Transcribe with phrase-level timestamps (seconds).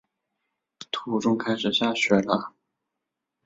[0.89, 2.55] 途中开始下雪了